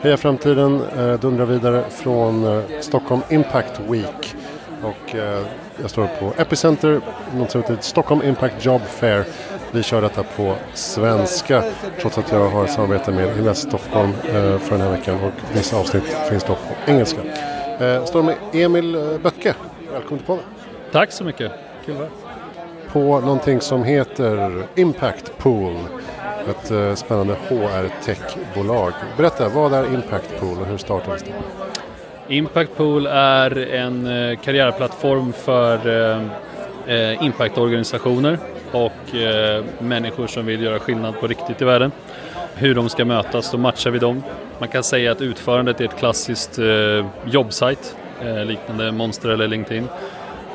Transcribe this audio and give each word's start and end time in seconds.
Heja 0.00 0.16
Framtiden 0.16 0.82
eh, 0.98 1.20
dundrar 1.20 1.44
vidare 1.44 1.84
från 1.90 2.44
eh, 2.44 2.62
Stockholm 2.80 3.20
Impact 3.28 3.80
Week. 3.88 4.34
Och 4.82 5.14
eh, 5.14 5.42
jag 5.80 5.90
står 5.90 6.06
på 6.20 6.32
Epicenter, 6.42 7.00
något 7.34 7.50
som 7.50 7.60
heter 7.60 7.76
Stockholm 7.80 8.22
Impact 8.22 8.64
Job 8.64 8.82
Fair. 8.82 9.24
Vi 9.72 9.82
kör 9.82 10.02
detta 10.02 10.22
på 10.22 10.54
svenska 10.74 11.64
trots 12.00 12.18
att 12.18 12.32
jag 12.32 12.48
har 12.48 12.66
samarbete 12.66 13.10
med 13.10 13.38
Invest 13.38 13.68
Stockholm 13.68 14.12
för 14.58 14.70
den 14.70 14.80
här 14.80 14.90
veckan 14.90 15.20
och 15.24 15.56
vissa 15.56 15.76
avsnitt 15.76 16.04
finns 16.30 16.44
då 16.44 16.54
på 16.54 16.90
engelska. 16.90 17.20
Eh, 17.80 18.04
står 18.04 18.22
med 18.22 18.34
Emil 18.52 19.18
Böcke. 19.22 19.54
Välkommen 19.92 20.18
till 20.18 20.26
podden. 20.26 20.44
Tack 20.92 21.12
så 21.12 21.24
mycket. 21.24 21.52
Kul 21.84 21.94
att 21.94 22.00
vara 22.00 22.10
På 22.92 23.20
någonting 23.20 23.60
som 23.60 23.84
heter 23.84 24.62
Impact 24.74 25.38
Pool. 25.38 25.76
Ett 26.50 26.70
eh, 26.70 26.94
spännande 26.94 27.34
HR-techbolag. 27.48 28.92
Berätta, 29.16 29.48
vad 29.48 29.72
är 29.72 29.94
Impact 29.94 30.40
Pool 30.40 30.58
och 30.60 30.66
hur 30.66 30.76
startades 30.76 31.22
det? 31.22 31.32
Impact 32.34 32.76
Pool 32.76 33.06
är 33.06 33.74
en 33.74 34.06
eh, 34.06 34.38
karriärplattform 34.38 35.32
för 35.32 35.88
eh, 36.86 37.24
impactorganisationer 37.24 38.38
och 38.72 38.92
människor 39.78 40.26
som 40.26 40.46
vill 40.46 40.62
göra 40.62 40.78
skillnad 40.78 41.20
på 41.20 41.26
riktigt 41.26 41.62
i 41.62 41.64
världen. 41.64 41.92
Hur 42.54 42.74
de 42.74 42.88
ska 42.88 43.04
mötas, 43.04 43.50
då 43.50 43.58
matchar 43.58 43.90
vi 43.90 43.98
dem. 43.98 44.22
Man 44.58 44.68
kan 44.68 44.82
säga 44.82 45.12
att 45.12 45.20
utförandet 45.20 45.80
är 45.80 45.84
ett 45.84 45.96
klassiskt 45.96 46.58
jobbsajt, 47.24 47.96
liknande 48.44 48.92
Monster 48.92 49.28
eller 49.28 49.48
LinkedIn. 49.48 49.88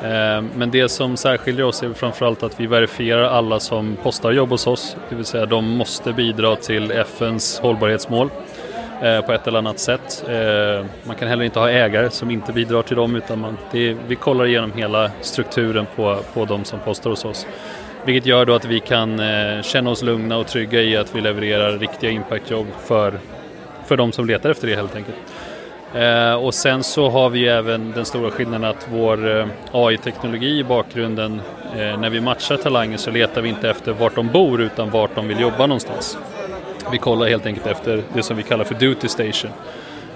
Eh, 0.02 0.42
men 0.54 0.70
det 0.70 0.88
som 0.88 1.16
särskiljer 1.16 1.66
oss 1.66 1.82
är 1.82 1.92
framförallt 1.92 2.42
att 2.42 2.60
vi 2.60 2.66
verifierar 2.66 3.22
alla 3.22 3.60
som 3.60 3.96
postar 4.02 4.32
jobb 4.32 4.50
hos 4.50 4.66
oss. 4.66 4.96
Det 5.08 5.14
vill 5.14 5.24
säga 5.24 5.46
de 5.46 5.68
måste 5.68 6.12
bidra 6.12 6.56
till 6.56 6.90
FNs 6.90 7.60
hållbarhetsmål 7.60 8.30
eh, 9.02 9.20
på 9.20 9.32
ett 9.32 9.46
eller 9.46 9.58
annat 9.58 9.78
sätt. 9.78 10.24
Eh, 10.28 10.86
man 11.04 11.16
kan 11.16 11.28
heller 11.28 11.44
inte 11.44 11.58
ha 11.58 11.70
ägare 11.70 12.10
som 12.10 12.30
inte 12.30 12.52
bidrar 12.52 12.82
till 12.82 12.96
dem 12.96 13.16
utan 13.16 13.40
man, 13.40 13.58
det, 13.72 13.96
vi 14.08 14.16
kollar 14.16 14.46
igenom 14.46 14.72
hela 14.72 15.10
strukturen 15.20 15.86
på, 15.96 16.18
på 16.34 16.44
de 16.44 16.64
som 16.64 16.78
postar 16.78 17.10
hos 17.10 17.24
oss. 17.24 17.46
Vilket 18.04 18.26
gör 18.26 18.44
då 18.44 18.54
att 18.54 18.64
vi 18.64 18.80
kan 18.80 19.22
känna 19.62 19.90
oss 19.90 20.02
lugna 20.02 20.36
och 20.36 20.46
trygga 20.46 20.82
i 20.82 20.96
att 20.96 21.14
vi 21.14 21.20
levererar 21.20 21.78
riktiga 21.78 22.10
impactjobb 22.10 22.66
för, 22.84 23.18
för 23.86 23.96
de 23.96 24.12
som 24.12 24.26
letar 24.26 24.50
efter 24.50 24.66
det 24.66 24.76
helt 24.76 24.96
enkelt. 24.96 25.16
Eh, 25.94 26.34
och 26.34 26.54
sen 26.54 26.82
så 26.82 27.08
har 27.08 27.30
vi 27.30 27.48
även 27.48 27.92
den 27.92 28.04
stora 28.04 28.30
skillnaden 28.30 28.64
att 28.64 28.88
vår 28.90 29.38
eh, 29.38 29.46
AI-teknologi 29.72 30.58
i 30.58 30.64
bakgrunden, 30.64 31.40
eh, 31.76 32.00
när 32.00 32.10
vi 32.10 32.20
matchar 32.20 32.56
talanger 32.56 32.96
så 32.96 33.10
letar 33.10 33.42
vi 33.42 33.48
inte 33.48 33.70
efter 33.70 33.92
vart 33.92 34.14
de 34.14 34.28
bor 34.28 34.60
utan 34.60 34.90
vart 34.90 35.14
de 35.14 35.28
vill 35.28 35.40
jobba 35.40 35.66
någonstans. 35.66 36.18
Vi 36.92 36.98
kollar 36.98 37.26
helt 37.26 37.46
enkelt 37.46 37.66
efter 37.66 38.02
det 38.14 38.22
som 38.22 38.36
vi 38.36 38.42
kallar 38.42 38.64
för 38.64 38.74
duty 38.74 39.08
station. 39.08 39.50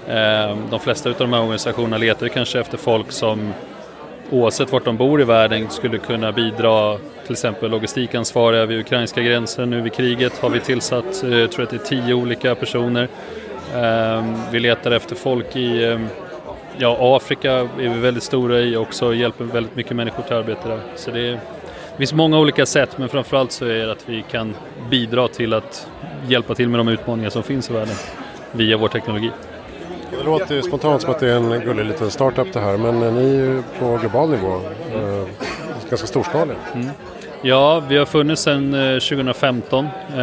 Eh, 0.07 0.57
de 0.69 0.79
flesta 0.79 1.09
av 1.09 1.15
de 1.17 1.33
här 1.33 1.41
organisationerna 1.41 1.97
letar 1.97 2.25
ju 2.25 2.29
kanske 2.29 2.59
efter 2.59 2.77
folk 2.77 3.11
som 3.11 3.53
oavsett 4.29 4.71
vart 4.71 4.85
de 4.85 4.97
bor 4.97 5.21
i 5.21 5.23
världen 5.23 5.69
skulle 5.69 5.97
kunna 5.97 6.31
bidra 6.31 6.97
till 7.23 7.31
exempel 7.31 7.71
logistikansvariga 7.71 8.65
vid 8.65 8.79
ukrainska 8.79 9.21
gränsen. 9.21 9.69
Nu 9.69 9.81
vid 9.81 9.93
kriget 9.93 10.39
har 10.39 10.49
vi 10.49 10.59
tillsatt, 10.59 11.23
eh, 11.23 11.37
jag 11.37 11.51
tror 11.51 11.63
att 11.63 11.69
det 11.69 11.75
är 11.75 12.01
tio 12.01 12.13
olika 12.13 12.55
personer. 12.55 13.07
Eh, 13.75 14.23
Vi 14.51 14.59
letar 14.59 14.91
efter 14.91 15.15
folk 15.15 15.55
i 15.55 15.83
eh, 15.85 15.99
ja, 16.77 16.97
Afrika 17.17 17.51
är 17.53 17.67
vi 17.77 17.87
väldigt 17.87 18.23
stora 18.23 18.59
i 18.59 18.75
också 18.77 19.05
och 19.07 19.15
hjälper 19.15 19.43
väldigt 19.43 19.75
mycket 19.75 19.95
människor 19.95 20.23
till 20.23 20.35
arbete 20.35 20.67
där. 20.69 20.79
Så 20.95 21.11
det, 21.11 21.19
är, 21.27 21.31
det 21.31 21.97
finns 21.97 22.13
många 22.13 22.39
olika 22.39 22.65
sätt 22.65 22.97
men 22.97 23.09
framförallt 23.09 23.51
så 23.51 23.65
är 23.65 23.85
det 23.85 23.91
att 23.91 24.09
vi 24.09 24.23
kan 24.31 24.55
bidra 24.89 25.27
till 25.27 25.53
att 25.53 25.87
hjälpa 26.27 26.55
till 26.55 26.69
med 26.69 26.79
de 26.79 26.87
utmaningar 26.87 27.29
som 27.29 27.43
finns 27.43 27.69
i 27.69 27.73
världen 27.73 27.95
via 28.51 28.77
vår 28.77 28.87
teknologi. 28.87 29.31
Det 30.17 30.23
låter 30.23 30.55
ju 30.55 30.61
spontant 30.61 31.01
som 31.01 31.11
att 31.11 31.19
det 31.19 31.31
är 31.31 31.35
en 31.35 31.59
gullig 31.59 31.85
liten 31.85 32.11
startup 32.11 32.53
det 32.53 32.59
här 32.59 32.77
men 32.77 33.03
eh, 33.03 33.13
ni 33.13 33.29
är 33.29 33.45
ju 33.45 33.63
på 33.79 33.97
global 33.97 34.29
nivå. 34.29 34.61
Eh, 34.95 35.27
ganska 35.89 36.07
storskalig. 36.07 36.55
Ja, 37.41 37.83
vi 37.89 37.97
har 37.97 38.05
funnits 38.05 38.41
sedan 38.41 38.73
eh, 38.73 38.99
2015 38.99 39.87
eh, 40.17 40.21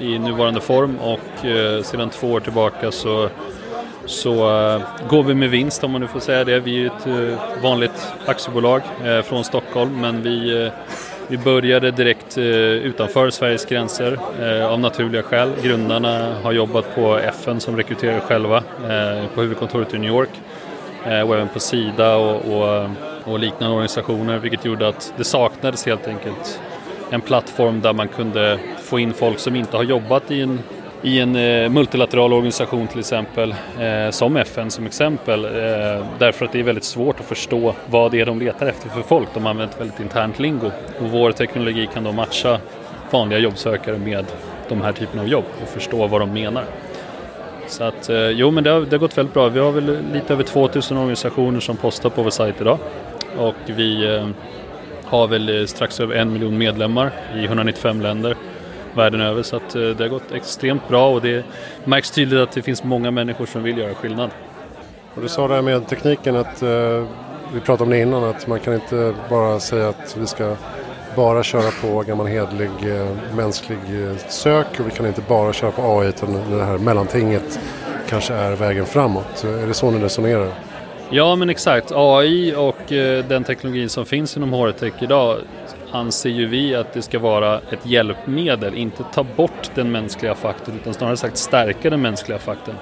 i 0.00 0.18
nuvarande 0.18 0.60
form 0.60 0.98
och 0.98 1.44
eh, 1.44 1.82
sedan 1.82 2.10
två 2.10 2.32
år 2.32 2.40
tillbaka 2.40 2.90
så, 2.92 3.28
så 4.06 4.32
eh, 4.74 4.80
går 5.08 5.22
vi 5.22 5.34
med 5.34 5.50
vinst 5.50 5.84
om 5.84 5.90
man 5.90 6.00
nu 6.00 6.06
får 6.06 6.20
säga 6.20 6.44
det. 6.44 6.60
Vi 6.60 6.82
är 6.82 6.86
ett 6.86 7.06
eh, 7.06 7.62
vanligt 7.62 8.12
aktiebolag 8.26 8.82
eh, 9.04 9.22
från 9.22 9.44
Stockholm 9.44 10.00
men 10.00 10.22
vi, 10.22 10.64
eh, 10.64 10.72
vi 11.28 11.38
började 11.38 11.90
direkt 11.90 12.38
eh, 12.38 12.44
utanför 12.44 13.30
Sveriges 13.30 13.64
gränser 13.64 14.18
eh, 14.40 14.66
av 14.72 14.80
naturliga 14.80 15.22
skäl. 15.22 15.50
Grundarna 15.62 16.34
har 16.42 16.52
jobbat 16.52 16.94
på 16.94 17.18
FN 17.18 17.60
som 17.60 17.76
rekryterar 17.76 18.20
själva 18.20 18.56
eh, 18.56 19.24
på 19.34 19.40
huvudkontoret 19.40 19.94
i 19.94 19.98
New 19.98 20.10
York 20.10 20.30
Eh, 21.06 21.20
och 21.20 21.34
även 21.34 21.48
på 21.48 21.60
Sida 21.60 22.16
och, 22.16 22.36
och, 22.36 22.90
och 23.24 23.38
liknande 23.38 23.74
organisationer 23.74 24.38
vilket 24.38 24.64
gjorde 24.64 24.88
att 24.88 25.14
det 25.16 25.24
saknades 25.24 25.86
helt 25.86 26.08
enkelt 26.08 26.60
en 27.10 27.20
plattform 27.20 27.80
där 27.80 27.92
man 27.92 28.08
kunde 28.08 28.58
få 28.82 28.98
in 28.98 29.12
folk 29.12 29.38
som 29.38 29.56
inte 29.56 29.76
har 29.76 29.84
jobbat 29.84 30.30
i 30.30 30.40
en, 30.40 30.60
i 31.02 31.20
en 31.20 31.36
eh, 31.36 31.68
multilateral 31.68 32.32
organisation 32.32 32.86
till 32.86 32.98
exempel, 32.98 33.54
eh, 33.80 34.10
som 34.10 34.36
FN 34.36 34.70
som 34.70 34.86
exempel, 34.86 35.42
därför 36.18 36.44
att 36.44 36.52
det 36.52 36.58
är 36.60 36.62
väldigt 36.62 36.84
svårt 36.84 37.20
att 37.20 37.26
förstå 37.26 37.74
vad 37.86 38.12
det 38.12 38.20
är 38.20 38.26
de 38.26 38.38
letar 38.38 38.66
efter 38.66 38.88
för 38.88 39.02
folk. 39.02 39.28
De 39.34 39.46
använder 39.46 39.74
ett 39.74 39.80
väldigt 39.80 40.00
internt 40.00 40.38
lingo 40.38 40.70
och 41.00 41.10
vår 41.10 41.32
teknologi 41.32 41.88
kan 41.94 42.04
då 42.04 42.12
matcha 42.12 42.58
vanliga 43.10 43.38
jobbsökare 43.38 43.98
med 43.98 44.26
de 44.68 44.80
här 44.80 44.92
typen 44.92 45.20
av 45.20 45.28
jobb 45.28 45.44
och 45.62 45.68
förstå 45.68 46.06
vad 46.06 46.20
de 46.20 46.32
menar. 46.32 46.64
Så 47.70 47.84
att, 47.84 48.08
eh, 48.08 48.28
jo 48.30 48.50
men 48.50 48.64
det 48.64 48.70
har, 48.70 48.80
det 48.80 48.90
har 48.90 48.98
gått 48.98 49.18
väldigt 49.18 49.34
bra. 49.34 49.48
Vi 49.48 49.60
har 49.60 49.72
väl 49.72 49.98
lite 50.12 50.32
över 50.32 50.42
2000 50.42 50.96
organisationer 50.96 51.60
som 51.60 51.76
postar 51.76 52.10
på 52.10 52.22
vår 52.22 52.30
sajt 52.30 52.60
idag. 52.60 52.78
Och 53.38 53.54
vi 53.66 54.16
eh, 54.16 54.28
har 55.04 55.28
väl 55.28 55.60
eh, 55.60 55.66
strax 55.66 56.00
över 56.00 56.14
en 56.14 56.32
miljon 56.32 56.58
medlemmar 56.58 57.10
i 57.36 57.44
195 57.44 58.00
länder 58.00 58.36
världen 58.94 59.20
över. 59.20 59.42
Så 59.42 59.56
att, 59.56 59.70
det 59.70 60.00
har 60.00 60.08
gått 60.08 60.32
extremt 60.32 60.88
bra 60.88 61.10
och 61.10 61.22
det 61.22 61.44
märks 61.84 62.10
tydligt 62.10 62.40
att 62.40 62.52
det 62.52 62.62
finns 62.62 62.84
många 62.84 63.10
människor 63.10 63.46
som 63.46 63.62
vill 63.62 63.78
göra 63.78 63.94
skillnad. 63.94 64.30
Och 65.14 65.22
du 65.22 65.28
sa 65.28 65.48
det 65.48 65.54
här 65.54 65.62
med 65.62 65.88
tekniken 65.88 66.36
att 66.36 66.62
vi 67.52 67.60
pratade 67.60 67.82
om 67.82 67.90
det 67.90 67.98
innan 67.98 68.24
att 68.24 68.46
man 68.46 68.60
kan 68.60 68.74
inte 68.74 69.14
bara 69.28 69.60
säga 69.60 69.88
att 69.88 70.16
vi 70.18 70.26
ska 70.26 70.56
bara 71.16 71.42
köra 71.42 71.70
på 71.82 72.02
gammal 72.02 72.26
hedlig 72.26 72.70
eh, 72.86 73.08
mänsklig 73.36 73.78
eh, 73.78 74.16
sök 74.28 74.80
och 74.80 74.86
vi 74.86 74.90
kan 74.90 75.06
inte 75.06 75.22
bara 75.28 75.52
köra 75.52 75.70
på 75.70 75.82
AI 75.82 76.08
utan 76.08 76.32
det 76.50 76.64
här 76.64 76.78
mellantinget 76.78 77.60
kanske 78.08 78.34
är 78.34 78.56
vägen 78.56 78.86
framåt. 78.86 79.44
Är 79.44 79.66
det 79.66 79.74
så 79.74 79.90
ni 79.90 79.98
resonerar? 79.98 80.52
Ja 81.10 81.36
men 81.36 81.50
exakt, 81.50 81.92
AI 81.94 82.54
och 82.56 82.92
eh, 82.92 83.24
den 83.24 83.44
teknologin 83.44 83.88
som 83.88 84.06
finns 84.06 84.36
inom 84.36 84.52
HR-tech 84.52 84.92
idag 85.00 85.38
anser 85.90 86.30
ju 86.30 86.46
vi 86.46 86.74
att 86.74 86.92
det 86.92 87.02
ska 87.02 87.18
vara 87.18 87.58
ett 87.58 87.86
hjälpmedel, 87.86 88.74
inte 88.74 89.04
ta 89.14 89.24
bort 89.36 89.70
den 89.74 89.92
mänskliga 89.92 90.34
faktorn 90.34 90.74
utan 90.74 90.94
snarare 90.94 91.16
sagt 91.16 91.36
stärka 91.36 91.90
den 91.90 92.02
mänskliga 92.02 92.38
faktorn. 92.38 92.76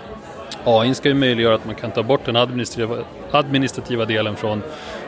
AI 0.64 0.94
ska 0.94 1.08
ju 1.08 1.14
möjliggöra 1.14 1.54
att 1.54 1.66
man 1.66 1.74
kan 1.74 1.90
ta 1.90 2.02
bort 2.02 2.24
den 2.24 2.36
administrativa, 2.36 2.96
administrativa 3.30 4.04
delen 4.04 4.36
från 4.36 4.62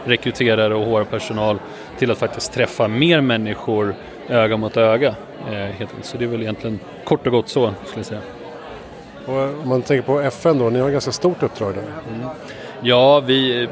rekryterare 0.04 0.74
och 0.74 0.86
HR-personal 0.86 1.58
till 1.98 2.10
att 2.10 2.18
faktiskt 2.18 2.52
träffa 2.52 2.88
mer 2.88 3.20
människor 3.20 3.94
öga 4.28 4.56
mot 4.56 4.76
öga. 4.76 5.14
Eh. 5.50 5.88
Så 6.02 6.18
det 6.18 6.24
är 6.24 6.28
väl 6.28 6.42
egentligen 6.42 6.80
kort 7.04 7.26
och 7.26 7.32
gott 7.32 7.48
så 7.48 7.74
skulle 7.84 7.98
jag 7.98 8.06
säga. 8.06 8.20
Och 9.26 9.62
om 9.62 9.68
man 9.68 9.82
tänker 9.82 10.06
på 10.06 10.20
FN 10.20 10.58
då, 10.58 10.70
ni 10.70 10.78
har 10.78 10.86
ett 10.86 10.92
ganska 10.92 11.12
stort 11.12 11.42
uppdrag 11.42 11.74
där. 11.74 11.84
Ja, 12.80 13.20
vi, 13.20 13.68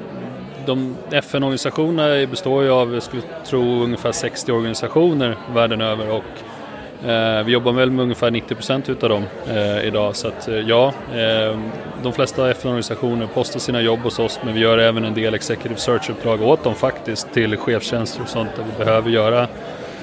de 0.66 0.96
FN-organisationerna 1.10 2.26
består 2.26 2.62
ju 2.62 2.70
av, 2.70 2.94
jag 2.94 3.02
skulle 3.02 3.22
tro, 3.46 3.82
ungefär 3.82 4.12
60 4.12 4.52
organisationer 4.52 5.36
världen 5.54 5.80
över 5.80 6.10
och 6.10 6.16
eh, 6.16 6.57
Eh, 7.06 7.44
vi 7.44 7.52
jobbar 7.52 7.72
väl 7.72 7.90
med 7.90 8.02
ungefär 8.02 8.30
90% 8.30 8.90
utav 8.90 9.08
dem 9.08 9.24
eh, 9.48 9.86
idag. 9.86 10.16
Så 10.16 10.28
att, 10.28 10.48
eh, 10.48 10.54
ja, 10.54 10.92
eh, 11.14 11.58
de 12.02 12.12
flesta 12.12 12.50
FN-organisationer 12.50 13.26
postar 13.34 13.60
sina 13.60 13.80
jobb 13.80 14.00
hos 14.00 14.18
oss 14.18 14.40
men 14.44 14.54
vi 14.54 14.60
gör 14.60 14.78
även 14.78 15.04
en 15.04 15.14
del 15.14 15.34
executive 15.34 15.80
search-uppdrag 15.80 16.42
åt 16.42 16.64
dem 16.64 16.74
faktiskt 16.74 17.32
till 17.32 17.56
chefstjänster 17.56 18.22
och 18.22 18.28
sånt 18.28 18.50
där 18.56 18.64
vi 18.64 18.84
behöver 18.84 19.10
göra 19.10 19.48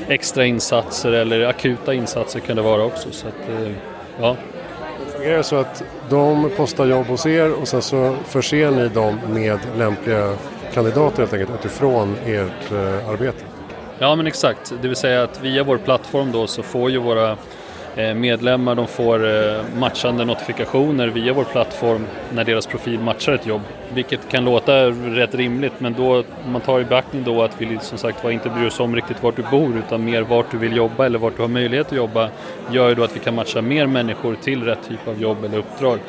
extra 0.07 0.45
insatser 0.45 1.11
eller 1.11 1.45
akuta 1.45 1.93
insatser 1.93 2.39
kan 2.39 2.55
det 2.55 2.61
vara 2.61 2.83
också. 2.83 3.11
Så 3.11 3.27
att, 3.27 3.49
eh, 3.49 3.71
ja, 4.19 4.35
Fungerar 5.13 5.37
det 5.37 5.43
så 5.43 5.55
att 5.55 5.83
de 6.09 6.49
postar 6.57 6.85
jobb 6.85 7.07
hos 7.07 7.25
er 7.25 7.53
och 7.61 7.67
sen 7.67 7.81
så 7.81 8.15
förser 8.25 8.71
ni 8.71 8.87
dem 8.87 9.19
med 9.29 9.59
lämpliga 9.77 10.33
kandidater 10.73 11.17
helt 11.17 11.33
enkelt 11.33 11.51
utifrån 11.59 12.15
ert 12.25 12.71
eh, 12.71 13.09
arbete? 13.09 13.54
Ja 13.99 14.15
men 14.15 14.27
exakt, 14.27 14.73
det 14.81 14.87
vill 14.87 14.97
säga 14.97 15.23
att 15.23 15.41
via 15.41 15.63
vår 15.63 15.77
plattform 15.77 16.31
då 16.31 16.47
så 16.47 16.63
får 16.63 16.91
ju 16.91 16.97
våra 16.97 17.37
eh, 17.95 18.13
medlemmar 18.13 18.75
de 18.75 18.87
får 18.87 19.27
eh, 19.27 19.61
matchande 19.77 20.25
notifikationer 20.25 21.07
via 21.07 21.33
vår 21.33 21.43
plattform 21.43 22.05
när 22.33 22.43
deras 22.43 22.67
profil 22.67 22.99
matchar 22.99 23.33
ett 23.33 23.45
jobb. 23.45 23.61
Vilket 23.93 24.29
kan 24.29 24.45
låta 24.45 24.85
rätt 24.89 25.35
rimligt 25.35 25.73
men 25.77 25.93
då 25.93 26.23
man 26.47 26.61
tar 26.61 26.79
i 26.79 26.83
beaktning 26.83 27.23
då 27.23 27.43
att 27.43 27.61
vi 27.61 27.79
som 27.81 27.97
sagt 27.97 28.23
var 28.23 28.31
inte 28.31 28.49
bryr 28.49 28.67
oss 28.67 28.79
om 28.79 28.95
riktigt 28.95 29.23
vart 29.23 29.35
du 29.35 29.43
bor 29.51 29.77
utan 29.77 30.05
mer 30.05 30.21
vart 30.21 30.51
du 30.51 30.57
vill 30.57 30.75
jobba 30.75 31.05
eller 31.05 31.19
vart 31.19 31.35
du 31.35 31.41
har 31.41 31.49
möjlighet 31.49 31.87
att 31.87 31.97
jobba 31.97 32.29
gör 32.71 32.89
ju 32.89 32.95
då 32.95 33.03
att 33.03 33.15
vi 33.15 33.19
kan 33.19 33.35
matcha 33.35 33.61
mer 33.61 33.87
människor 33.87 34.35
till 34.35 34.63
rätt 34.63 34.89
typ 34.89 35.07
av 35.07 35.21
jobb 35.21 35.43
eller 35.43 35.57
uppdrag 35.57 35.99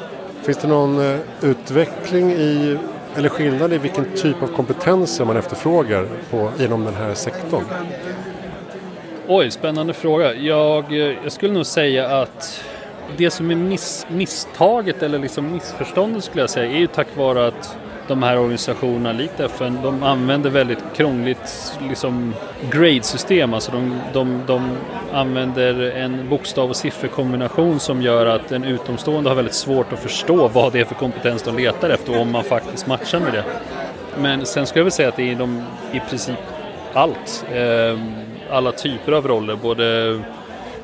Finns 0.43 0.59
det 0.59 0.69
någon 0.69 1.13
eh, 1.13 1.21
utveckling 1.43 2.33
i 2.33 2.79
eller 3.17 3.29
skillnad 3.29 3.73
i 3.73 3.79
vilken 3.79 4.05
typ 4.17 4.43
av 4.43 4.47
kompetenser 4.47 5.25
man 5.25 5.37
efterfrågar 5.37 6.07
på, 6.31 6.51
inom 6.61 6.85
den 6.85 6.95
här 6.95 7.15
sektorn? 7.15 7.65
Oj, 9.29 9.51
spännande 9.51 9.93
fråga. 9.93 10.35
Jag, 10.35 10.93
eh, 10.93 11.15
jag 11.23 11.33
skulle 11.33 11.53
nog 11.53 11.67
säga 11.67 12.19
att 12.21 12.65
det 13.17 13.31
som 13.31 13.51
är 13.51 13.55
miss, 13.55 14.07
misstaget 14.11 15.03
eller 15.03 15.19
liksom 15.19 15.53
missförståndet 15.53 16.25
skulle 16.25 16.43
jag 16.43 16.51
säga 16.51 16.73
är 16.73 16.79
ju 16.79 16.87
tack 16.87 17.17
vare 17.17 17.47
att 17.47 17.77
de 18.09 18.23
här 18.23 18.39
organisationerna 18.39 19.13
likt 19.13 19.41
FN, 19.41 19.79
de 19.83 20.03
använder 20.03 20.51
väldigt 20.51 20.79
krångligt 20.97 21.79
liksom 21.89 22.35
grade-system. 22.71 23.55
Alltså 23.55 23.73
de, 23.73 24.01
de, 24.13 24.43
de 24.47 24.71
använder 25.13 25.91
en 25.91 26.29
bokstav 26.29 26.71
och 26.71 26.77
sifferkombination 26.77 27.81
som 27.81 28.03
gör 28.03 28.27
att 28.27 28.53
en 28.53 28.65
utomstående 28.65 29.31
har 29.31 29.35
väldigt 29.35 29.55
svårt 29.55 29.93
att 29.93 29.99
förstå 29.99 30.49
vad 30.49 30.73
det 30.73 30.81
är 30.81 30.85
för 30.85 30.95
kompetens 30.95 31.43
de 31.43 31.57
letar 31.57 31.91
efter 31.91 32.21
om 32.21 32.33
man 32.33 32.45
faktiskt 32.45 32.87
matchar 32.87 33.21
med 33.21 33.33
det. 33.33 33.45
Men 34.19 34.47
sen 34.47 34.67
skulle 34.67 34.81
jag 34.81 34.85
väl 34.85 34.93
säga 34.93 35.09
att 35.09 35.17
det 35.17 35.31
är 35.31 35.35
de, 35.35 35.63
i 35.93 36.01
princip 36.01 36.39
allt. 36.93 37.45
Eh, 37.53 37.99
alla 38.51 38.73
typer 38.73 39.13
av 39.13 39.29
roller, 39.29 39.57
både 39.57 40.19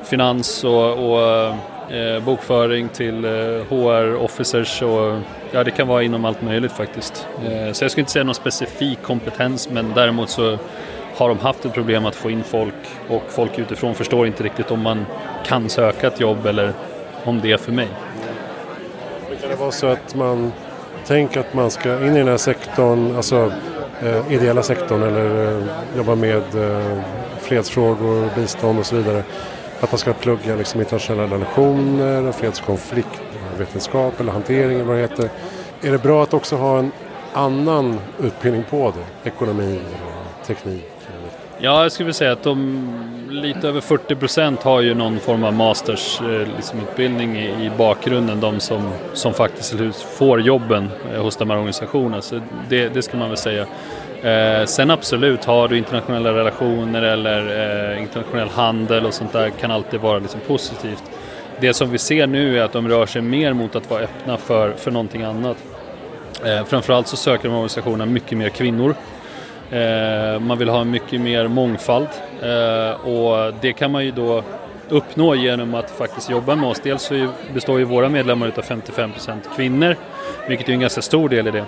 finans 0.03 0.63
och, 0.63 1.13
och 1.13 1.53
eh, 1.89 2.23
bokföring 2.23 2.89
till 2.89 3.25
eh, 3.25 3.29
HR-officers 3.69 4.81
och 4.83 5.21
ja, 5.51 5.63
det 5.63 5.71
kan 5.71 5.87
vara 5.87 6.03
inom 6.03 6.25
allt 6.25 6.41
möjligt 6.41 6.71
faktiskt. 6.71 7.27
Eh, 7.45 7.71
så 7.71 7.83
jag 7.83 7.91
skulle 7.91 8.01
inte 8.01 8.11
säga 8.11 8.23
någon 8.23 8.35
specifik 8.35 9.01
kompetens 9.01 9.69
men 9.69 9.93
däremot 9.95 10.29
så 10.29 10.57
har 11.15 11.29
de 11.29 11.39
haft 11.39 11.65
ett 11.65 11.73
problem 11.73 12.05
att 12.05 12.15
få 12.15 12.29
in 12.29 12.43
folk 12.43 12.73
och 13.09 13.23
folk 13.29 13.59
utifrån 13.59 13.95
förstår 13.95 14.27
inte 14.27 14.43
riktigt 14.43 14.71
om 14.71 14.81
man 14.81 15.05
kan 15.45 15.69
söka 15.69 16.07
ett 16.07 16.19
jobb 16.19 16.45
eller 16.45 16.73
om 17.23 17.41
det 17.41 17.51
är 17.51 17.57
för 17.57 17.71
mig. 17.71 17.87
Men 19.29 19.37
kan 19.37 19.49
det 19.49 19.55
vara 19.55 19.71
så 19.71 19.87
att 19.87 20.15
man 20.15 20.51
tänker 21.05 21.39
att 21.39 21.53
man 21.53 21.71
ska 21.71 22.05
in 22.05 22.15
i 22.15 22.17
den 22.17 22.27
här 22.27 22.37
sektorn, 22.37 23.15
alltså 23.15 23.51
eh, 24.01 24.33
ideella 24.33 24.63
sektorn 24.63 25.03
eller 25.03 25.57
eh, 25.57 25.63
jobba 25.97 26.15
med 26.15 26.55
eh, 26.55 26.99
fredsfrågor, 27.39 28.29
bistånd 28.35 28.79
och 28.79 28.85
så 28.85 28.95
vidare 28.95 29.23
att 29.83 29.91
man 29.91 29.99
ska 29.99 30.13
plugga 30.13 30.55
liksom 30.55 30.79
internationella 30.79 31.35
relationer, 31.35 32.31
freds 32.31 32.59
och 32.59 32.65
konfliktvetenskap 32.65 34.19
eller 34.19 34.31
hantering 34.31 34.75
eller 34.75 34.83
vad 34.83 34.95
det 34.95 35.01
heter. 35.01 35.29
Är 35.81 35.91
det 35.91 36.03
bra 36.03 36.23
att 36.23 36.33
också 36.33 36.55
ha 36.55 36.79
en 36.79 36.91
annan 37.33 37.99
utbildning 38.19 38.63
på 38.69 38.93
det? 38.97 39.29
Ekonomi 39.29 39.79
och 40.39 40.47
teknik? 40.47 40.85
Ja, 41.59 41.83
jag 41.83 41.91
skulle 41.91 42.05
vilja 42.05 42.13
säga 42.13 42.31
att 42.31 42.43
de 42.43 42.87
lite 43.29 43.67
över 43.67 43.81
40 43.81 44.15
procent 44.15 44.63
har 44.63 44.81
ju 44.81 44.93
någon 44.93 45.19
form 45.19 45.43
av 45.43 45.53
mastersutbildning 45.53 47.37
eh, 47.37 47.43
liksom, 47.43 47.61
i, 47.61 47.71
bakgrunden, 47.77 48.39
de 48.39 48.59
som, 48.59 48.91
som 49.13 49.33
faktiskt 49.33 50.01
får 50.01 50.41
jobben 50.41 50.89
eh, 51.13 51.23
hos 51.23 51.35
de 51.35 51.49
här 51.49 51.57
organisationerna. 51.57 52.21
Så 52.21 52.41
det, 52.69 52.89
det 52.89 53.01
ska 53.01 53.17
man 53.17 53.29
väl 53.29 53.37
säga. 53.37 53.65
Eh, 54.23 54.65
sen 54.65 54.91
absolut, 54.91 55.45
har 55.45 55.67
du 55.67 55.77
internationella 55.77 56.33
relationer 56.33 57.01
eller 57.01 57.91
eh, 57.91 58.01
internationell 58.01 58.49
handel 58.49 59.05
och 59.05 59.13
sånt 59.13 59.33
där 59.33 59.49
kan 59.49 59.71
alltid 59.71 59.99
vara 59.99 60.19
liksom 60.19 60.39
positivt. 60.47 61.03
Det 61.59 61.73
som 61.73 61.89
vi 61.89 61.97
ser 61.97 62.27
nu 62.27 62.59
är 62.59 62.63
att 62.63 62.73
de 62.73 62.87
rör 62.87 63.05
sig 63.05 63.21
mer 63.21 63.53
mot 63.53 63.75
att 63.75 63.89
vara 63.89 64.01
öppna 64.01 64.37
för, 64.37 64.71
för 64.71 64.91
någonting 64.91 65.23
annat. 65.23 65.57
Eh, 66.45 66.65
framförallt 66.65 67.07
så 67.07 67.15
söker 67.15 67.43
de 67.43 67.53
organisationerna 67.53 68.05
mycket 68.05 68.37
mer 68.37 68.49
kvinnor. 68.49 68.95
Eh, 69.71 70.39
man 70.39 70.57
vill 70.57 70.69
ha 70.69 70.83
mycket 70.83 71.21
mer 71.21 71.47
mångfald 71.47 72.07
eh, 72.41 73.07
och 73.07 73.53
det 73.61 73.73
kan 73.73 73.91
man 73.91 74.05
ju 74.05 74.11
då 74.11 74.43
uppnå 74.89 75.35
genom 75.35 75.75
att 75.75 75.91
faktiskt 75.91 76.29
jobba 76.29 76.55
med 76.55 76.69
oss. 76.69 76.81
Dels 76.83 77.03
så 77.03 77.27
består 77.53 77.79
ju 77.79 77.85
våra 77.85 78.09
medlemmar 78.09 78.47
utav 78.47 78.63
55% 78.63 79.37
kvinnor, 79.55 79.95
vilket 80.47 80.69
är 80.69 80.73
en 80.73 80.79
ganska 80.79 81.01
stor 81.01 81.29
del 81.29 81.47
i 81.47 81.51
det. 81.51 81.65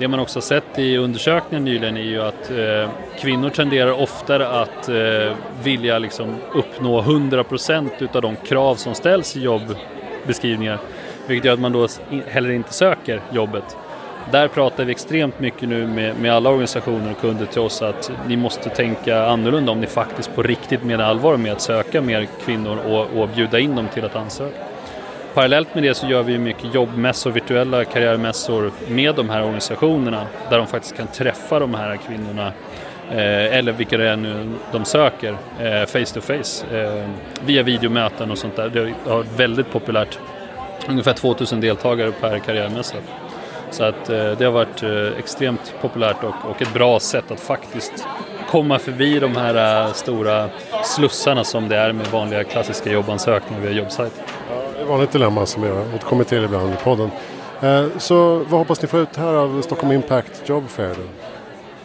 Det 0.00 0.08
man 0.08 0.20
också 0.20 0.40
sett 0.40 0.78
i 0.78 0.96
undersökningen 0.96 1.64
nyligen 1.64 1.96
är 1.96 2.02
ju 2.02 2.22
att 2.22 2.50
eh, 2.50 2.90
kvinnor 3.18 3.50
tenderar 3.50 3.92
oftare 3.92 4.48
att 4.48 4.88
eh, 4.88 5.36
vilja 5.62 5.98
liksom 5.98 6.36
uppnå 6.54 7.02
100% 7.02 7.90
utav 7.98 8.22
de 8.22 8.36
krav 8.36 8.74
som 8.74 8.94
ställs 8.94 9.36
i 9.36 9.40
jobbeskrivningar. 9.40 10.78
Vilket 11.26 11.44
gör 11.44 11.52
att 11.52 11.60
man 11.60 11.72
då 11.72 11.88
heller 12.26 12.50
inte 12.50 12.72
söker 12.72 13.20
jobbet. 13.32 13.76
Där 14.32 14.48
pratar 14.48 14.84
vi 14.84 14.92
extremt 14.92 15.40
mycket 15.40 15.68
nu 15.68 15.86
med, 15.86 16.16
med 16.16 16.32
alla 16.32 16.50
organisationer 16.50 17.10
och 17.10 17.20
kunder 17.20 17.46
till 17.46 17.60
oss 17.60 17.82
att 17.82 18.12
ni 18.26 18.36
måste 18.36 18.68
tänka 18.68 19.26
annorlunda 19.26 19.72
om 19.72 19.80
ni 19.80 19.86
faktiskt 19.86 20.34
på 20.34 20.42
riktigt 20.42 20.84
menar 20.84 21.04
allvar 21.04 21.36
med 21.36 21.52
att 21.52 21.60
söka 21.60 22.00
mer 22.00 22.28
kvinnor 22.44 22.78
och, 22.78 23.20
och 23.22 23.28
bjuda 23.28 23.58
in 23.58 23.76
dem 23.76 23.88
till 23.94 24.04
att 24.04 24.16
ansöka. 24.16 24.69
Parallellt 25.34 25.74
med 25.74 25.82
det 25.82 25.94
så 25.94 26.06
gör 26.06 26.22
vi 26.22 26.38
mycket 26.38 26.74
jobbmässor, 26.74 27.30
virtuella 27.30 27.84
karriärmässor 27.84 28.72
med 28.88 29.14
de 29.14 29.30
här 29.30 29.42
organisationerna 29.42 30.26
där 30.50 30.58
de 30.58 30.66
faktiskt 30.66 30.96
kan 30.96 31.06
träffa 31.06 31.58
de 31.58 31.74
här 31.74 31.96
kvinnorna 31.96 32.52
eh, 33.10 33.56
eller 33.58 33.72
vilka 33.72 33.96
det 33.96 34.08
är 34.08 34.16
nu 34.16 34.52
de 34.72 34.84
söker 34.84 35.36
eh, 35.60 35.86
face 35.86 36.14
to 36.14 36.20
face 36.20 36.76
eh, 36.76 37.08
via 37.46 37.62
videomöten 37.62 38.30
och 38.30 38.38
sånt 38.38 38.56
där. 38.56 38.68
Det 38.68 38.94
har 39.10 39.16
varit 39.16 39.40
väldigt 39.40 39.72
populärt. 39.72 40.18
Ungefär 40.88 41.12
2000 41.12 41.60
deltagare 41.60 42.12
per 42.12 42.38
karriärmässa. 42.38 42.96
Så 43.70 43.84
att 43.84 44.06
det 44.06 44.44
har 44.44 44.50
varit 44.50 44.82
extremt 45.18 45.74
populärt 45.80 46.24
och, 46.24 46.50
och 46.50 46.62
ett 46.62 46.74
bra 46.74 47.00
sätt 47.00 47.30
att 47.30 47.40
faktiskt 47.40 48.06
komma 48.48 48.78
förbi 48.78 49.18
de 49.18 49.36
här 49.36 49.86
stora 49.92 50.48
slussarna 50.84 51.44
som 51.44 51.68
det 51.68 51.76
är 51.76 51.92
med 51.92 52.06
vanliga 52.06 52.44
klassiska 52.44 52.92
jobbansökningar 52.92 53.62
via 53.62 53.70
jobbsajter 53.72 54.24
vanligt 54.90 55.12
dilemma 55.12 55.46
som 55.46 55.62
jag 55.62 55.94
återkommer 55.94 56.24
till 56.24 56.44
ibland 56.44 56.72
i 56.72 56.76
podden. 56.76 57.10
Eh, 57.60 57.84
så 57.98 58.36
vad 58.36 58.60
hoppas 58.60 58.82
ni 58.82 58.88
få 58.88 58.98
ut 58.98 59.16
här 59.16 59.34
av 59.34 59.62
Stockholm 59.62 59.92
Impact 59.92 60.48
Job 60.48 60.68
Fair? 60.68 60.96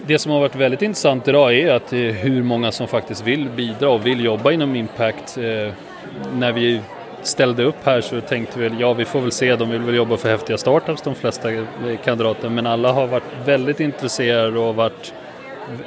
Det 0.06 0.20
som 0.20 0.32
har 0.32 0.40
varit 0.40 0.56
väldigt 0.56 0.82
intressant 0.82 1.28
idag 1.28 1.54
är 1.54 1.74
att 1.74 1.94
eh, 1.94 2.00
hur 2.00 2.44
många 2.44 2.72
som 2.72 2.88
faktiskt 2.88 3.24
vill 3.24 3.50
bidra 3.50 3.90
och 3.90 4.06
vill 4.06 4.26
jobba 4.26 4.52
inom 4.52 4.76
Impact. 4.76 5.38
Eh, 5.38 5.74
när 6.34 6.52
vi 6.52 6.82
ställde 7.22 7.64
upp 7.64 7.76
här 7.84 8.02
så 8.02 8.22
tänkte 8.22 8.60
vi 8.60 8.72
ja 8.80 8.94
vi 8.94 9.06
får 9.06 9.22
väl 9.22 9.32
se, 9.32 9.56
de 9.56 9.70
vill 9.70 9.82
väl 9.82 9.96
jobba 9.96 10.18
för 10.18 10.30
häftiga 10.30 10.58
startups 10.58 11.02
de 11.02 11.16
flesta 11.16 11.50
kandidater 12.04 12.50
men 12.50 12.68
alla 12.68 12.92
har 12.92 13.08
varit 13.08 13.24
väldigt 13.46 13.80
intresserade 13.80 14.60
och 14.60 14.76
varit 14.76 15.14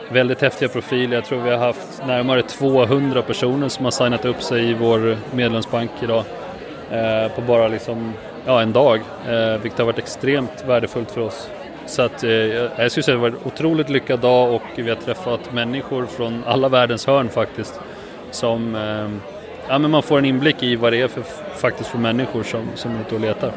väldigt 0.09 0.41
häftiga 0.41 0.69
profiler. 0.69 1.14
Jag 1.14 1.25
tror 1.25 1.43
vi 1.43 1.50
har 1.50 1.59
haft 1.59 2.06
närmare 2.06 2.43
200 2.43 3.23
personer 3.23 3.69
som 3.69 3.85
har 3.85 3.93
signat 3.93 4.25
upp 4.25 4.43
sig 4.43 4.71
i 4.71 4.75
vår 4.75 5.17
medlemsbank 5.35 5.91
idag. 6.03 6.25
Eh, 6.93 7.32
på 7.35 7.40
bara 7.40 7.69
liksom, 7.69 8.12
ja, 8.46 8.62
en 8.62 8.73
dag, 8.73 9.00
eh, 9.28 9.61
vilket 9.62 9.78
har 9.78 9.87
varit 9.87 9.99
extremt 9.99 10.64
värdefullt 10.66 11.11
för 11.11 11.21
oss. 11.21 11.50
Så 11.87 12.02
att, 12.02 12.25
eh, 12.25 12.30
jag 12.30 12.90
skulle 12.90 13.02
säga 13.02 13.16
att 13.16 13.23
det 13.23 13.30
var 13.30 13.38
en 13.38 13.45
otroligt 13.45 13.88
lyckad 13.88 14.21
dag 14.21 14.54
och 14.54 14.62
vi 14.76 14.88
har 14.88 14.97
träffat 14.97 15.52
människor 15.52 16.07
från 16.07 16.45
alla 16.47 16.68
världens 16.68 17.07
hörn 17.07 17.28
faktiskt. 17.28 17.80
Som, 18.30 18.75
eh, 18.75 19.09
ja, 19.68 19.78
men 19.78 19.90
man 19.90 20.02
får 20.02 20.18
en 20.18 20.25
inblick 20.25 20.62
i 20.62 20.76
vad 20.76 20.92
det 20.92 21.00
är 21.00 21.09
för, 21.09 21.23
faktiskt 21.57 21.90
för 21.90 21.99
människor 21.99 22.42
som, 22.42 22.68
som 22.75 22.97
är 22.97 23.00
ute 23.00 23.14
och 23.14 23.21
letar. 23.21 23.52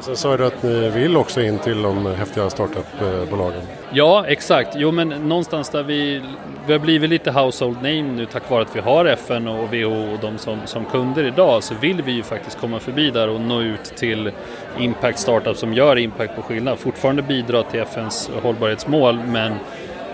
Sen 0.00 0.16
sa 0.16 0.36
du 0.36 0.46
att 0.46 0.62
ni 0.62 0.88
vill 0.88 1.16
också 1.16 1.40
in 1.40 1.58
till 1.58 1.82
de 1.82 2.06
häftiga 2.06 2.50
startupbolagen. 2.50 3.62
Ja, 3.92 4.24
exakt. 4.26 4.74
Jo, 4.76 4.90
men 4.90 5.08
någonstans 5.08 5.70
där 5.70 5.82
vi, 5.82 6.22
vi 6.66 6.72
har 6.72 6.80
blivit 6.80 7.10
lite 7.10 7.30
household 7.30 7.76
name 7.76 8.02
nu 8.02 8.26
tack 8.26 8.50
vare 8.50 8.62
att 8.62 8.76
vi 8.76 8.80
har 8.80 9.04
FN 9.04 9.48
och 9.48 9.74
WHO 9.74 10.12
och 10.12 10.18
de 10.20 10.38
som, 10.38 10.58
som 10.64 10.84
kunder 10.84 11.24
idag 11.24 11.62
så 11.62 11.74
vill 11.80 12.02
vi 12.02 12.12
ju 12.12 12.22
faktiskt 12.22 12.60
komma 12.60 12.80
förbi 12.80 13.10
där 13.10 13.28
och 13.28 13.40
nå 13.40 13.60
ut 13.62 13.84
till 13.84 14.30
impact 14.78 15.18
startups 15.18 15.60
som 15.60 15.74
gör 15.74 15.98
impact 15.98 16.36
på 16.36 16.42
skillnad. 16.42 16.78
Fortfarande 16.78 17.22
bidra 17.22 17.62
till 17.62 17.80
FNs 17.80 18.30
hållbarhetsmål 18.42 19.18
men 19.26 19.52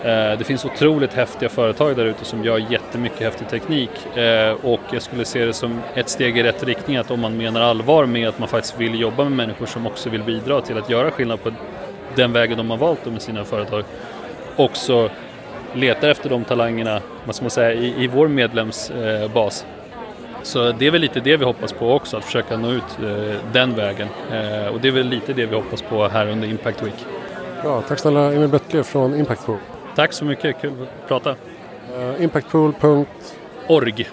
Eh, 0.05 0.39
det 0.39 0.45
finns 0.45 0.65
otroligt 0.65 1.15
häftiga 1.15 1.49
företag 1.49 1.97
där 1.97 2.05
ute 2.05 2.25
som 2.25 2.45
gör 2.45 2.59
jättemycket 2.71 3.21
häftig 3.21 3.49
teknik 3.49 4.17
eh, 4.17 4.53
och 4.63 4.81
jag 4.91 5.03
skulle 5.03 5.25
se 5.25 5.45
det 5.45 5.53
som 5.53 5.81
ett 5.95 6.09
steg 6.09 6.39
i 6.39 6.43
rätt 6.43 6.65
riktning 6.65 6.97
att 6.97 7.11
om 7.11 7.21
man 7.21 7.37
menar 7.37 7.61
allvar 7.61 8.07
med 8.07 8.29
att 8.29 8.39
man 8.39 8.49
faktiskt 8.49 8.81
vill 8.81 9.01
jobba 9.01 9.25
med 9.25 9.33
människor 9.33 9.67
som 9.67 9.87
också 9.87 10.11
vill 10.11 10.23
bidra 10.23 10.61
till 10.61 10.79
att 10.79 10.91
göra 10.91 11.11
skillnad 11.11 11.43
på 11.43 11.53
den 12.15 12.33
vägen 12.33 12.59
de 12.59 12.71
har 12.71 12.77
valt 12.77 13.07
med 13.07 13.23
sina 13.23 13.45
företag 13.45 13.85
också 14.57 15.11
letar 15.75 16.09
efter 16.09 16.31
de 16.31 16.45
talangerna 16.45 17.01
vad 17.25 17.35
ska 17.35 17.43
man 17.43 17.51
säga, 17.51 17.73
i, 17.73 18.05
i 18.05 18.07
vår 18.07 18.29
medlemsbas. 18.29 19.63
Eh, 19.63 20.43
Så 20.43 20.73
det 20.73 20.87
är 20.87 20.91
väl 20.91 21.01
lite 21.01 21.21
det 21.21 21.37
vi 21.37 21.45
hoppas 21.45 21.73
på 21.73 21.93
också, 21.93 22.17
att 22.17 22.25
försöka 22.25 22.57
nå 22.57 22.71
ut 22.71 22.99
den 23.53 23.75
vägen. 23.75 24.09
och 24.75 24.81
det 24.81 24.89
är 24.89 24.93
väl 24.93 25.09
lite 25.09 25.33
det 25.33 25.47
vi 25.47 25.55
hoppas 25.55 25.83
på 25.83 26.09
här 26.09 26.27
under 26.27 26.49
Impact 26.49 26.83
Week. 26.83 27.07
Bra, 27.63 27.83
tack 27.89 27.99
snälla 27.99 28.33
Emil 28.33 28.49
Böttger 28.49 28.83
från 28.83 29.15
Impact 29.15 29.47
Group. 29.47 29.61
Tack 29.97 30.13
så 30.13 30.25
mycket, 30.25 30.61
kul 30.61 30.73
att 30.83 31.09
prata. 31.09 31.31
Uh, 31.31 32.23
impactpool.org 32.23 34.09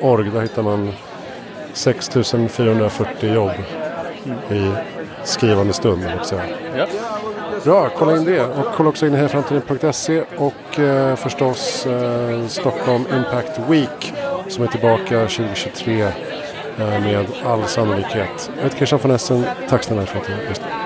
Org. 0.00 0.30
Där 0.30 0.40
hittar 0.40 0.62
man 0.62 0.92
6440 1.72 3.34
jobb 3.34 3.50
mm. 4.24 4.62
i 4.62 4.74
skrivande 5.24 5.72
stund. 5.72 6.04
Också. 6.18 6.40
Ja. 6.76 6.86
Bra, 7.64 7.90
kolla 7.98 8.16
in 8.16 8.24
det. 8.24 8.40
Och 8.44 8.74
kolla 8.74 8.88
också 8.88 9.06
in 9.06 9.14
hejaframtiden.se 9.14 10.22
och 10.36 10.78
eh, 10.78 11.16
förstås 11.16 11.86
eh, 11.86 12.46
Stockholm 12.46 13.04
Impact 13.16 13.60
Week 13.68 14.14
som 14.48 14.64
är 14.64 14.68
tillbaka 14.68 15.20
2023 15.20 16.12
med 16.76 17.26
all 17.44 17.64
sannolikhet. 17.64 18.50
Jag 18.56 18.62
heter 18.62 18.76
Christian 18.76 19.00
von 19.02 19.10
Essen. 19.10 19.44
Tack 19.68 19.82
snälla 19.82 20.06
för 20.06 20.18
att 20.18 20.26
du 20.26 20.48
lyssnade. 20.48 20.83